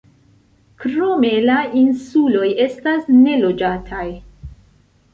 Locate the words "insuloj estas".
1.83-3.07